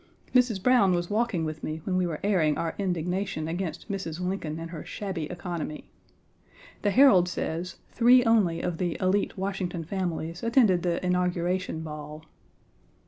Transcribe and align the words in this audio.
Mrs. 0.33 0.63
Browne 0.63 0.95
was 0.95 1.11
walking 1.11 1.45
with 1.45 1.63
me 1.63 1.79
when 1.83 1.95
we 1.95 2.07
were 2.07 2.19
airing 2.23 2.57
our 2.57 2.73
indignation 2.79 3.47
against 3.47 3.87
Mrs. 3.87 4.19
Lincoln 4.19 4.57
and 4.57 4.71
her 4.71 4.83
shabby 4.83 5.25
economy. 5.25 5.91
The 6.81 6.89
Herald 6.89 7.29
says 7.29 7.75
three 7.91 8.23
only 8.23 8.61
of 8.61 8.79
the 8.79 8.97
élite 8.99 9.37
Washington 9.37 9.83
families 9.83 10.41
attended 10.41 10.81
the 10.81 11.05
Inauguration 11.05 11.81
Ball. 11.81 12.25